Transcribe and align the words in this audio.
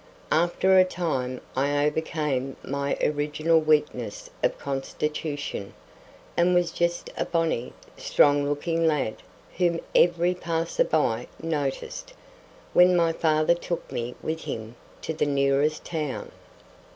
After 0.31 0.79
a 0.79 0.83
time, 0.83 1.41
I 1.55 1.85
overcame 1.85 2.55
my 2.63 2.97
original 3.03 3.61
weakness 3.61 4.31
of 4.43 4.57
constitution, 4.57 5.75
and 6.35 6.55
was 6.55 6.71
just 6.71 7.11
a 7.17 7.23
bonny, 7.25 7.73
strong 7.97 8.49
looking 8.49 8.87
lad 8.87 9.17
whom 9.59 9.79
every 9.93 10.33
passer 10.33 10.85
by 10.85 11.27
noticed, 11.39 12.15
when 12.73 12.95
my 12.95 13.13
father 13.13 13.53
took 13.53 13.91
me 13.91 14.15
with 14.23 14.45
him 14.45 14.75
to 15.03 15.13
the 15.13 15.27
nearest 15.27 15.85
town. 15.85 16.31